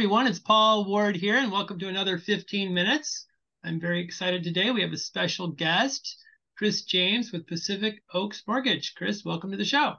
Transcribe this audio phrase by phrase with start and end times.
[0.00, 0.26] everyone.
[0.26, 3.26] It's Paul Ward here, and welcome to another 15 minutes.
[3.62, 4.70] I'm very excited today.
[4.70, 6.16] We have a special guest,
[6.56, 8.94] Chris James with Pacific Oaks Mortgage.
[8.96, 9.96] Chris, welcome to the show.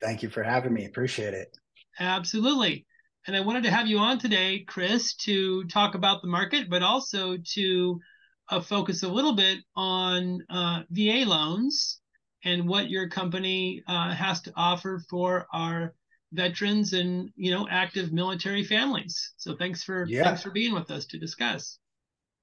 [0.00, 0.86] Thank you for having me.
[0.86, 1.54] Appreciate it.
[1.98, 2.86] Absolutely.
[3.26, 6.82] And I wanted to have you on today, Chris, to talk about the market, but
[6.82, 8.00] also to
[8.48, 12.00] uh, focus a little bit on uh, VA loans
[12.42, 15.94] and what your company uh, has to offer for our
[16.32, 19.32] veterans and you know active military families.
[19.36, 20.24] So thanks for yeah.
[20.24, 21.78] thanks for being with us to discuss.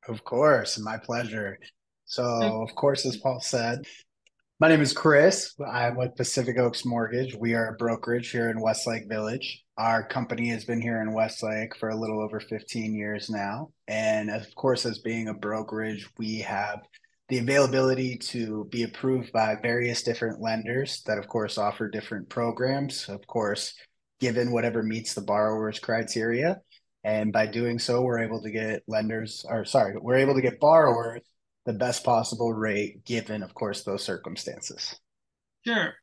[0.07, 1.57] Of course, my pleasure.
[2.05, 3.85] So, of course, as Paul said,
[4.59, 5.53] my name is Chris.
[5.59, 7.35] I'm with Pacific Oaks Mortgage.
[7.35, 9.65] We are a brokerage here in Westlake Village.
[9.77, 13.71] Our company has been here in Westlake for a little over 15 years now.
[13.87, 16.79] And of course, as being a brokerage, we have
[17.29, 23.09] the availability to be approved by various different lenders that, of course, offer different programs,
[23.09, 23.73] of course,
[24.19, 26.61] given whatever meets the borrower's criteria.
[27.03, 30.59] And by doing so, we're able to get lenders, or sorry, we're able to get
[30.59, 31.21] borrowers
[31.65, 34.95] the best possible rate given, of course, those circumstances.
[35.65, 35.93] Sure.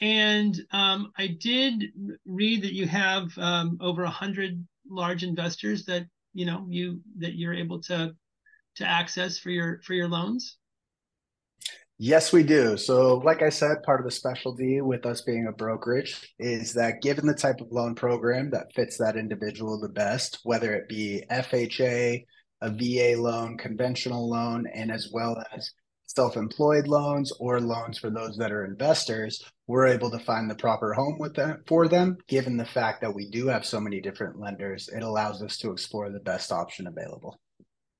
[0.00, 1.84] And um, I did
[2.26, 7.34] read that you have um, over a hundred large investors that you know you that
[7.34, 8.14] you're able to
[8.76, 10.58] to access for your for your loans.
[11.98, 12.76] Yes, we do.
[12.76, 17.00] So, like I said, part of the specialty with us being a brokerage is that
[17.00, 21.24] given the type of loan program that fits that individual the best, whether it be
[21.30, 22.24] FHA,
[22.60, 25.70] a VA loan, conventional loan, and as well as
[26.06, 30.54] self employed loans or loans for those that are investors, we're able to find the
[30.54, 32.18] proper home with them for them.
[32.28, 35.72] Given the fact that we do have so many different lenders, it allows us to
[35.72, 37.40] explore the best option available.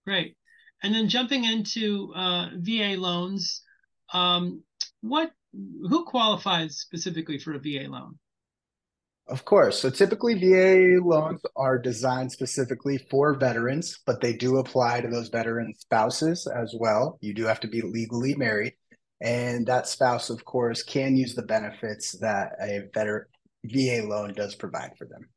[0.07, 0.37] Great.
[0.83, 3.63] And then jumping into uh, VA loans,
[4.13, 4.63] um,
[5.01, 8.19] what who qualifies specifically for a VA loan?
[9.29, 9.81] Of course.
[9.81, 15.29] So typically, VA loans are designed specifically for veterans, but they do apply to those
[15.29, 17.19] veteran spouses as well.
[17.21, 18.75] You do have to be legally married.
[19.21, 23.27] And that spouse, of course, can use the benefits that a veteran
[23.65, 25.29] VA loan does provide for them.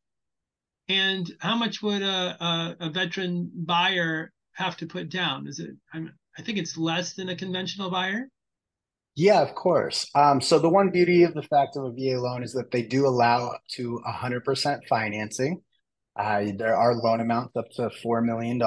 [0.87, 5.47] And how much would a, a, a veteran buyer have to put down?
[5.47, 8.29] Is it, I'm, I think it's less than a conventional buyer?
[9.19, 10.09] Yeah, of course.
[10.15, 12.83] Um, so the one beauty of the fact of a VA loan is that they
[12.83, 15.61] do allow up to 100% financing.
[16.15, 18.61] Uh, there are loan amounts up to $4 million.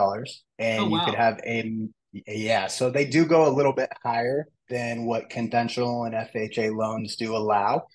[0.58, 0.98] And oh, wow.
[0.98, 1.88] you could have a,
[2.26, 7.16] yeah, so they do go a little bit higher than what conventional and FHA loans
[7.16, 7.86] do allow.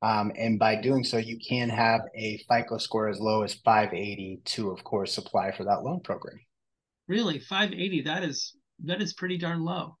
[0.00, 4.40] Um, and by doing so, you can have a FICO score as low as 580
[4.42, 6.40] to, of course, apply for that loan program.
[7.08, 8.04] Really, 580?
[8.04, 8.54] That is
[8.84, 9.98] that is pretty darn low.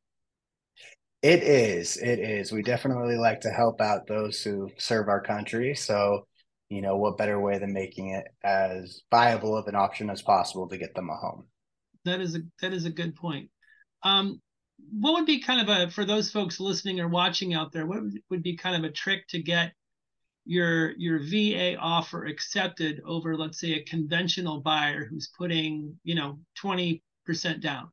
[1.26, 1.96] It is.
[1.96, 2.52] It is.
[2.52, 5.74] We definitely like to help out those who serve our country.
[5.74, 6.28] So,
[6.68, 10.68] you know, what better way than making it as viable of an option as possible
[10.68, 11.48] to get them a home?
[12.04, 13.50] That is a that is a good point.
[14.04, 14.40] Um,
[14.92, 17.86] what would be kind of a for those folks listening or watching out there?
[17.86, 19.72] What would be kind of a trick to get
[20.44, 26.38] your your VA offer accepted over, let's say, a conventional buyer who's putting you know
[26.54, 27.90] twenty percent down?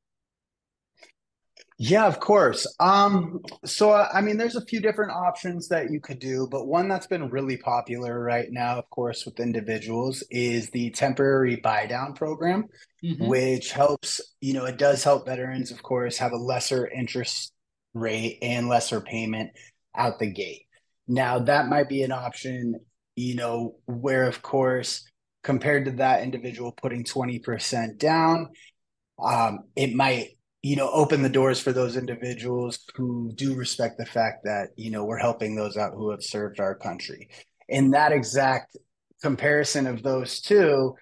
[1.79, 2.67] Yeah, of course.
[2.79, 6.88] Um, so I mean, there's a few different options that you could do, but one
[6.88, 12.13] that's been really popular right now, of course, with individuals is the temporary buy down
[12.13, 12.66] program,
[13.03, 13.28] mm-hmm.
[13.28, 17.51] which helps, you know, it does help veterans, of course, have a lesser interest
[17.94, 19.51] rate and lesser payment
[19.95, 20.63] out the gate.
[21.07, 22.79] Now, that might be an option,
[23.16, 25.03] you know, where, of course,
[25.44, 28.50] compared to that individual putting 20% down,
[29.19, 30.29] um, it might
[30.63, 34.90] you know open the doors for those individuals who do respect the fact that you
[34.90, 37.29] know we're helping those out who have served our country
[37.68, 38.75] in that exact
[39.22, 40.96] comparison of those two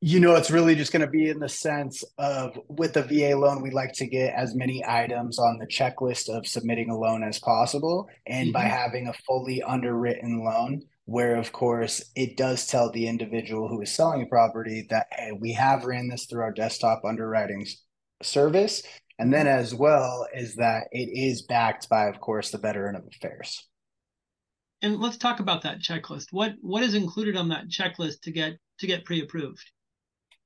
[0.00, 3.36] you know it's really just going to be in the sense of with the va
[3.36, 7.22] loan we like to get as many items on the checklist of submitting a loan
[7.22, 8.52] as possible and mm-hmm.
[8.52, 13.80] by having a fully underwritten loan where of course it does tell the individual who
[13.80, 17.64] is selling a property that hey we have ran this through our desktop underwriting
[18.22, 18.82] service.
[19.18, 23.04] And then as well is that it is backed by, of course, the veteran of
[23.06, 23.66] affairs.
[24.82, 26.26] And let's talk about that checklist.
[26.32, 29.64] What what is included on that checklist to get to get pre-approved?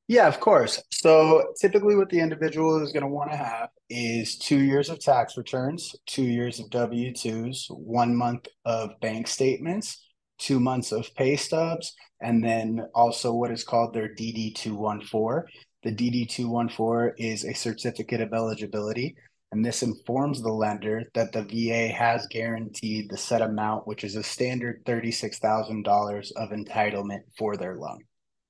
[0.06, 0.82] Yeah, of course.
[0.90, 4.98] So typically what the individual is going to want to have is two years of
[4.98, 10.04] tax returns, two years of W-2s, one month of bank statements,
[10.38, 15.42] two months of pay stubs, and then also what is called their DD-214.
[15.82, 19.16] The DD214 is a certificate of eligibility,
[19.52, 24.14] and this informs the lender that the VA has guaranteed the set amount, which is
[24.14, 28.00] a standard $36,000 of entitlement for their loan.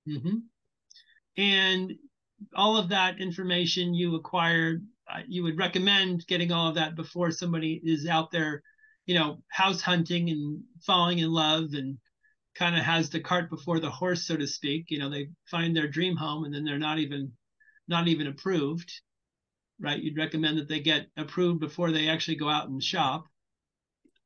[0.08, 0.38] Mm-hmm.
[1.36, 1.92] and
[2.56, 7.30] all of that information you acquired, uh, you would recommend getting all of that before
[7.30, 8.62] somebody is out there,
[9.04, 11.98] you know, house hunting and falling in love and
[12.54, 14.90] kind of has the cart before the horse, so to speak.
[14.90, 17.32] You know, they find their dream home and then they're not even
[17.88, 18.92] not even approved,
[19.80, 20.00] right?
[20.00, 23.26] You'd recommend that they get approved before they actually go out and shop.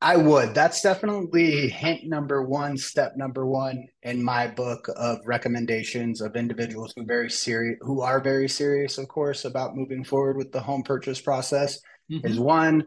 [0.01, 0.55] I would.
[0.55, 6.93] That's definitely hint number one, step number one in my book of recommendations of individuals
[6.95, 10.83] who very serious who are very serious, of course, about moving forward with the home
[10.83, 11.81] purchase process.
[12.13, 12.27] Mm-hmm.
[12.27, 12.85] Is one,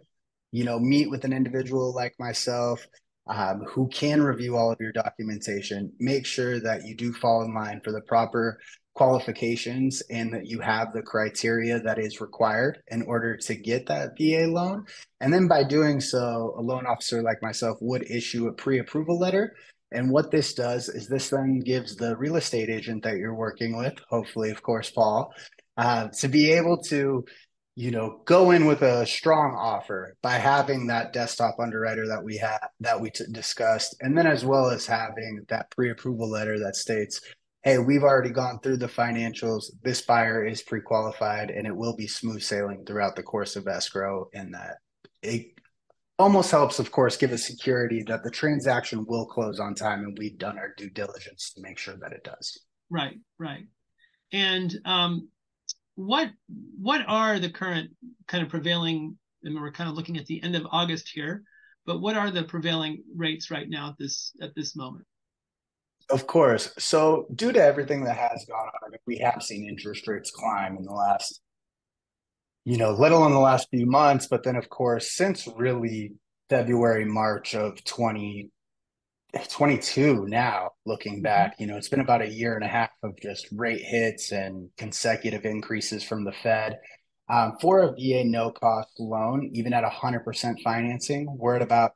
[0.51, 2.85] you know, meet with an individual like myself
[3.29, 5.91] um, who can review all of your documentation.
[5.99, 8.59] Make sure that you do fall in line for the proper
[8.97, 14.17] qualifications and that you have the criteria that is required in order to get that
[14.17, 14.85] VA loan.
[15.21, 19.19] And then by doing so, a loan officer like myself would issue a pre approval
[19.19, 19.55] letter.
[19.91, 23.77] And what this does is this then gives the real estate agent that you're working
[23.77, 25.31] with, hopefully, of course, Paul,
[25.77, 27.23] uh, to be able to
[27.79, 32.35] you know go in with a strong offer by having that desktop underwriter that we
[32.35, 36.75] had that we t- discussed and then as well as having that pre-approval letter that
[36.75, 37.21] states
[37.67, 39.65] hey, we've already gone through the financials.
[39.83, 43.67] This buyer is pre qualified and it will be smooth sailing throughout the course of
[43.67, 44.29] escrow.
[44.33, 44.77] And that
[45.21, 45.47] it
[46.17, 50.17] almost helps, of course, give us security that the transaction will close on time and
[50.17, 52.57] we've done our due diligence to make sure that it does.
[52.89, 53.65] Right, right.
[54.31, 55.27] And um,
[55.97, 56.29] what
[56.79, 57.89] what are the current
[58.27, 59.17] kind of prevailing?
[59.43, 61.43] Mean, we're kind of looking at the end of August here,
[61.85, 65.05] but what are the prevailing rates right now at this at this moment?
[66.09, 66.71] Of course.
[66.77, 70.83] So, due to everything that has gone on, we have seen interest rates climb in
[70.83, 71.41] the last,
[72.63, 74.27] you know, little in the last few months.
[74.27, 76.13] But then, of course, since really
[76.49, 77.83] February, March of
[79.33, 81.23] 2022, now looking mm-hmm.
[81.23, 84.31] back, you know, it's been about a year and a half of just rate hits
[84.31, 86.79] and consecutive increases from the Fed.
[87.29, 91.91] Um, for a VA no cost loan, even at 100% financing, we're at about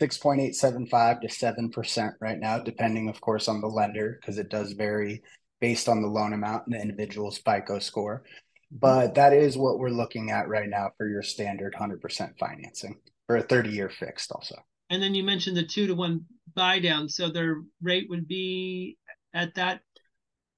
[0.00, 5.22] 6.875 to 7% right now, depending, of course, on the lender, because it does vary
[5.60, 8.22] based on the loan amount and the individual's FICO score.
[8.70, 13.36] But that is what we're looking at right now for your standard 100% financing for
[13.36, 14.56] a 30 year fixed, also.
[14.90, 17.08] And then you mentioned the two to one buy down.
[17.08, 18.98] So their rate would be
[19.34, 19.80] at that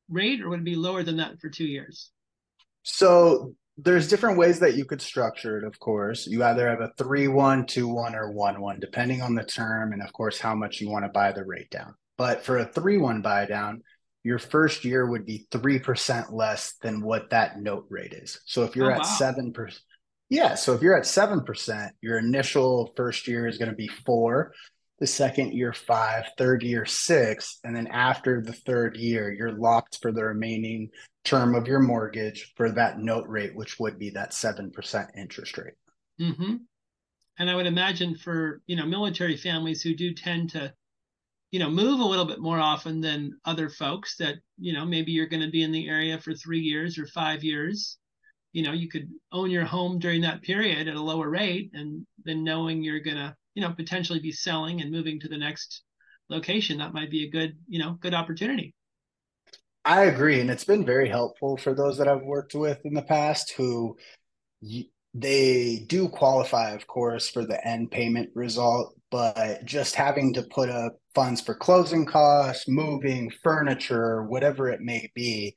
[0.08, 2.10] rate, or would it be lower than that for two years?
[2.82, 6.26] So there's different ways that you could structure it, of course.
[6.26, 9.92] You either have a 3 1, 2 1, or 1 1, depending on the term
[9.92, 11.94] and, of course, how much you want to buy the rate down.
[12.16, 13.82] But for a 3 1 buy down,
[14.24, 18.40] your first year would be 3% less than what that note rate is.
[18.46, 19.16] So if you're oh, at wow.
[19.20, 19.78] 7%,
[20.28, 20.54] yeah.
[20.56, 24.52] So if you're at 7%, your initial first year is going to be four,
[24.98, 27.58] the second year, five, third year, six.
[27.64, 30.90] And then after the third year, you're locked for the remaining
[31.24, 35.74] term of your mortgage for that note rate, which would be that 7% interest rate.
[36.20, 36.56] Mm-hmm.
[37.38, 40.72] And I would imagine for, you know, military families who do tend to,
[41.52, 45.12] you know, move a little bit more often than other folks that, you know, maybe
[45.12, 47.98] you're going to be in the area for three years or five years.
[48.52, 52.04] You know, you could own your home during that period at a lower rate and
[52.24, 55.82] then knowing you're going to, you know, potentially be selling and moving to the next
[56.30, 58.72] location, that might be a good, you know, good opportunity.
[59.84, 63.02] I agree, and it's been very helpful for those that I've worked with in the
[63.02, 63.96] past who
[65.12, 70.70] they do qualify, of course, for the end payment result, but just having to put
[70.70, 75.56] up funds for closing costs, moving furniture, whatever it may be,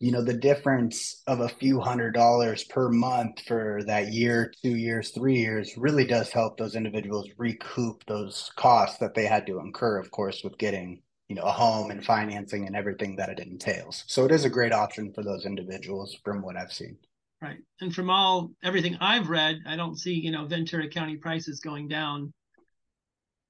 [0.00, 4.76] you know, the difference of a few hundred dollars per month for that year, two
[4.76, 9.58] years, three years really does help those individuals recoup those costs that they had to
[9.58, 13.40] incur, of course, with getting you know a home and financing and everything that it
[13.40, 14.04] entails.
[14.06, 16.96] So it is a great option for those individuals from what i've seen.
[17.42, 17.58] Right.
[17.80, 21.88] And from all everything i've read i don't see you know ventura county prices going
[21.88, 22.32] down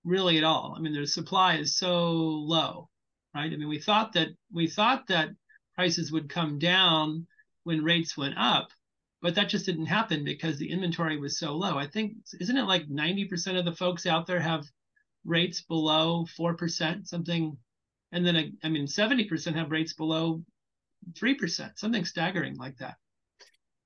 [0.05, 0.75] really at all.
[0.77, 2.89] I mean the supply is so low
[3.35, 3.53] right?
[3.53, 5.29] I mean we thought that we thought that
[5.79, 7.25] prices would come down
[7.63, 8.69] when rates went up
[9.21, 11.77] but that just didn't happen because the inventory was so low.
[11.77, 14.65] I think isn't it like 90% of the folks out there have
[15.25, 17.57] rates below 4% something
[18.13, 20.43] and then I, mean 70% have rates below
[21.13, 22.97] 3% something staggering like that?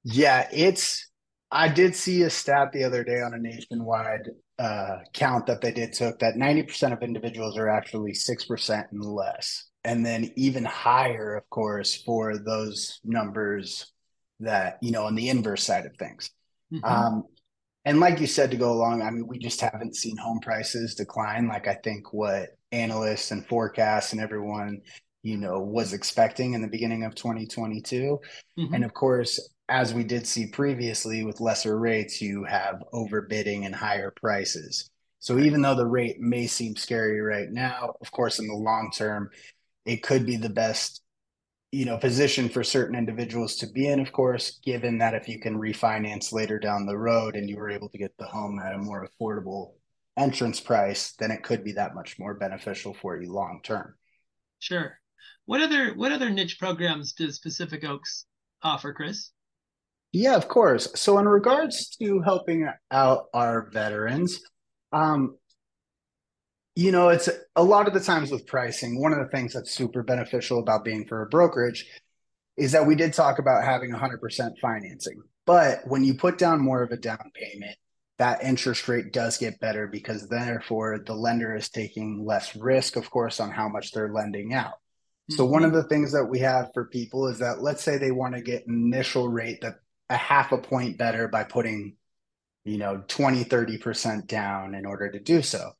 [0.04, 1.08] Yeah it's
[1.50, 5.72] i did see a stat the other day on a nationwide uh, count that they
[5.72, 11.34] did took that 90% of individuals are actually 6% and less and then even higher
[11.34, 13.92] of course for those numbers
[14.40, 16.30] that you know on the inverse side of things
[16.72, 16.84] mm-hmm.
[16.84, 17.24] um,
[17.84, 20.94] and like you said to go along i mean we just haven't seen home prices
[20.94, 24.80] decline like i think what analysts and forecasts and everyone
[25.22, 28.20] you know, was expecting in the beginning of 2022.
[28.58, 28.74] Mm-hmm.
[28.74, 33.74] And of course, as we did see previously with lesser rates, you have overbidding and
[33.74, 34.90] higher prices.
[35.20, 38.90] So even though the rate may seem scary right now, of course, in the long
[38.94, 39.30] term,
[39.84, 41.02] it could be the best
[41.72, 45.40] you know position for certain individuals to be in of course given that if you
[45.40, 48.74] can refinance later down the road and you were able to get the home at
[48.74, 49.72] a more affordable
[50.18, 53.94] entrance price then it could be that much more beneficial for you long term.
[54.58, 54.98] Sure.
[55.46, 58.26] What other what other niche programs does pacific oaks
[58.62, 59.30] offer chris?
[60.12, 60.88] Yeah of course.
[60.94, 64.40] So in regards to helping out our veterans
[64.92, 65.38] um,
[66.74, 69.70] you know, it's a lot of the times with pricing, one of the things that's
[69.70, 71.86] super beneficial about being for a brokerage
[72.56, 75.22] is that we did talk about having 100% financing.
[75.44, 77.76] But when you put down more of a down payment,
[78.18, 83.10] that interest rate does get better because therefore the lender is taking less risk, of
[83.10, 84.74] course, on how much they're lending out.
[84.74, 85.36] Mm-hmm.
[85.36, 88.12] So one of the things that we have for people is that let's say they
[88.12, 89.76] want to get an initial rate that
[90.08, 91.96] a half a point better by putting,
[92.64, 95.72] you know, 20, 30% down in order to do so.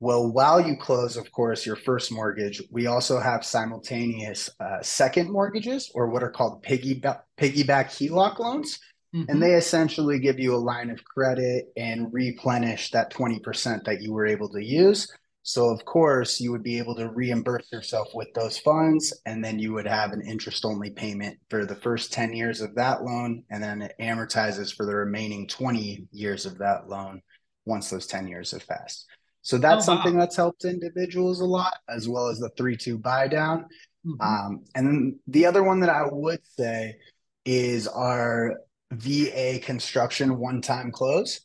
[0.00, 5.30] Well, while you close, of course, your first mortgage, we also have simultaneous uh, second
[5.30, 8.80] mortgages or what are called piggyback, piggyback HELOC loans.
[9.14, 9.30] Mm-hmm.
[9.30, 14.12] And they essentially give you a line of credit and replenish that 20% that you
[14.12, 15.10] were able to use.
[15.46, 19.58] So, of course, you would be able to reimburse yourself with those funds, and then
[19.58, 23.44] you would have an interest only payment for the first 10 years of that loan.
[23.50, 27.20] And then it amortizes for the remaining 20 years of that loan
[27.66, 29.06] once those 10 years have passed.
[29.44, 29.96] So that's oh, wow.
[29.96, 33.66] something that's helped individuals a lot, as well as the three two buy down.
[34.06, 34.20] Mm-hmm.
[34.20, 36.96] Um, and then the other one that I would say
[37.44, 38.54] is our
[38.90, 41.40] VA construction one time close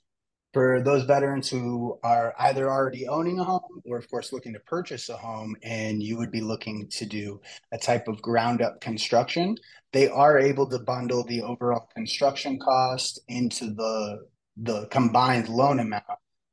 [0.54, 4.60] for those veterans who are either already owning a home or, of course, looking to
[4.62, 7.42] purchase a home, and you would be looking to do
[7.74, 9.58] a type of ground up construction.
[9.92, 14.26] They are able to bundle the overall construction cost into the
[14.62, 16.04] the combined loan amount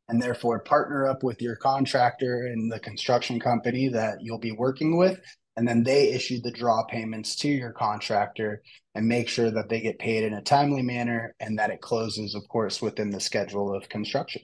[0.09, 4.97] and therefore partner up with your contractor and the construction company that you'll be working
[4.97, 5.21] with.
[5.57, 8.63] And then they issue the draw payments to your contractor
[8.95, 12.35] and make sure that they get paid in a timely manner and that it closes
[12.35, 14.43] of course within the schedule of construction.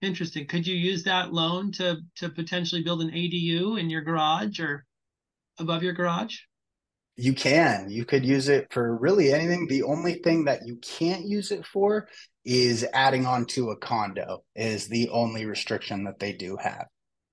[0.00, 0.48] Interesting.
[0.48, 4.84] Could you use that loan to to potentially build an adu in your garage or
[5.58, 6.38] above your garage
[7.16, 11.26] you can you could use it for really anything the only thing that you can't
[11.26, 12.08] use it for
[12.44, 16.86] is adding on to a condo is the only restriction that they do have.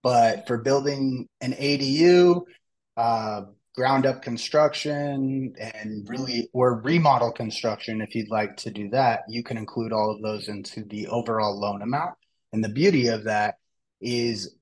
[0.03, 2.41] But for building an ADU,
[2.95, 3.41] uh,
[3.75, 9.43] ground up construction, and really, or remodel construction, if you'd like to do that, you
[9.43, 12.15] can include all of those into the overall loan amount.
[12.53, 13.55] And the beauty of that
[14.01, 14.55] is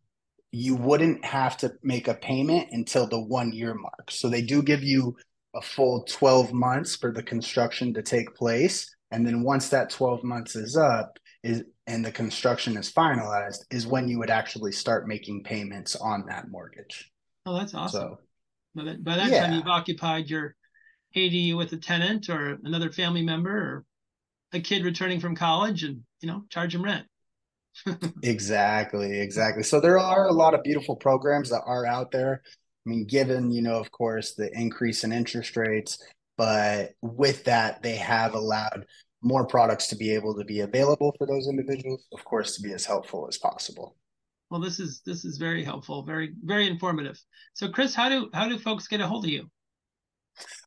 [0.52, 4.10] you wouldn't have to make a payment until the one year mark.
[4.10, 5.16] So they do give you
[5.56, 10.24] a full 12 months for the construction to take place and then once that 12
[10.24, 15.08] months is up is and the construction is finalized is when you would actually start
[15.08, 17.12] making payments on that mortgage
[17.46, 18.20] oh that's awesome so,
[18.76, 19.46] by that, by that yeah.
[19.46, 20.56] time you've occupied your
[21.16, 23.86] ADU with a tenant or another family member or
[24.54, 27.06] a kid returning from college and you know charge them rent
[28.24, 32.42] exactly exactly so there are a lot of beautiful programs that are out there
[32.86, 36.00] i mean given you know of course the increase in interest rates
[36.38, 38.86] but with that, they have allowed
[39.24, 42.72] more products to be able to be available for those individuals, of course, to be
[42.72, 43.98] as helpful as possible.
[44.50, 47.20] Well, this is this is very helpful, very very informative.
[47.54, 49.50] So, Chris, how do how do folks get a hold of you?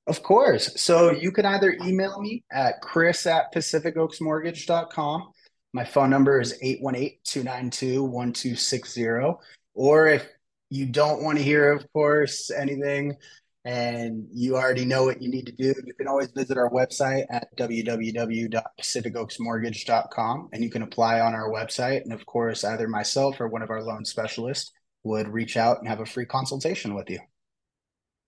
[0.09, 0.81] Of course.
[0.81, 5.31] So you can either email me at chris at pacificoaksmortgage.com.
[5.73, 9.39] My phone number is 818-292-1260.
[9.75, 10.27] Or if
[10.69, 13.17] you don't want to hear, of course, anything,
[13.65, 17.27] and you already know what you need to do, you can always visit our website
[17.31, 22.03] at www.pacificoaksmortgage.com and you can apply on our website.
[22.03, 24.73] And of course, either myself or one of our loan specialists
[25.05, 27.21] would reach out and have a free consultation with you.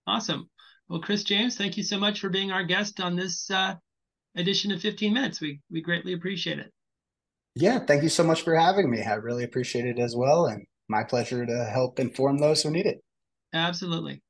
[0.06, 0.48] Awesome.
[0.88, 3.74] Well, Chris James, thank you so much for being our guest on this uh,
[4.36, 5.40] edition of 15 Minutes.
[5.40, 6.70] We, we greatly appreciate it.
[7.54, 9.02] Yeah, thank you so much for having me.
[9.02, 10.46] I really appreciate it as well.
[10.46, 13.00] And my pleasure to help inform those who need it.
[13.52, 14.22] Absolutely.